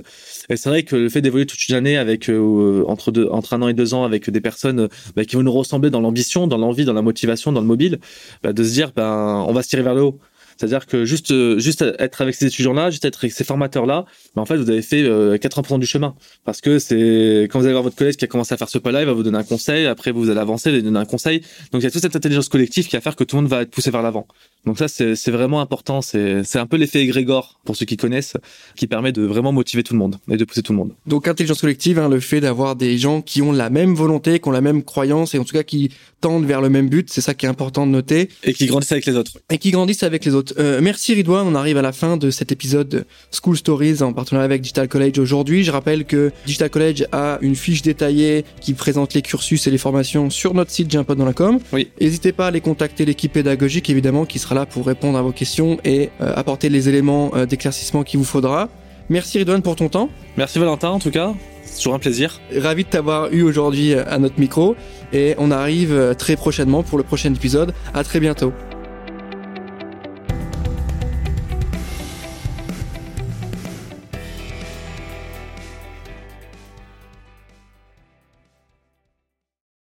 [0.49, 3.53] Et c'est vrai que le fait d'évoluer toute une année avec euh, entre deux entre
[3.55, 6.49] un an et deux ans avec des personnes bah, qui vont nous ressembler dans l'ambition,
[6.49, 8.01] dans l'envie, dans la motivation, dans le mobile,
[8.43, 10.19] bah, de se dire ben on va se tirer vers le haut.
[10.61, 14.05] C'est-à-dire que juste, euh, juste être avec ces étudiants-là, juste être avec ces formateurs-là,
[14.37, 16.15] ben en fait, vous avez fait 80% euh, du chemin.
[16.45, 18.77] Parce que c'est quand vous allez voir votre collègue qui a commencé à faire ce
[18.77, 19.87] pas-là, il va vous donner un conseil.
[19.87, 21.41] Après, vous allez avancer, il va vous donner un conseil.
[21.73, 23.51] Donc, il y a toute cette intelligence collective qui va faire que tout le monde
[23.51, 24.27] va être poussé vers l'avant.
[24.67, 26.03] Donc ça, c'est vraiment important.
[26.03, 28.37] C'est un peu l'effet égrégore, pour ceux qui connaissent,
[28.77, 30.93] qui permet de vraiment motiver tout le monde et de pousser tout le monde.
[31.07, 34.49] Donc, intelligence collective, hein, le fait d'avoir des gens qui ont la même volonté, qui
[34.49, 37.23] ont la même croyance et en tout cas qui tendent vers le même but, c'est
[37.23, 38.29] ça qui est important de noter.
[38.45, 39.39] Et qui grandissent avec les autres.
[39.51, 40.50] Et qui grandissent avec les autres.
[40.59, 44.45] Euh, merci Ridouin, on arrive à la fin de cet épisode School Stories en partenariat
[44.45, 45.65] avec Digital College aujourd'hui.
[45.65, 49.79] Je rappelle que Digital College a une fiche détaillée qui présente les cursus et les
[49.79, 51.59] formations sur notre site J'ai dans la com.
[51.73, 51.89] Oui.
[52.01, 55.33] N'hésitez pas à aller contacter l'équipe pédagogique évidemment qui sera là pour répondre à vos
[55.33, 58.69] questions et euh, apporter les éléments euh, d'éclaircissement qu'il vous faudra.
[59.09, 60.09] Merci Ridouane pour ton temps.
[60.37, 61.35] Merci Valentin en tout cas.
[61.65, 62.41] C'est toujours un plaisir.
[62.57, 64.77] Ravi de t'avoir eu aujourd'hui à notre micro
[65.13, 67.75] et on arrive très prochainement pour le prochain épisode.
[67.95, 68.53] À très bientôt.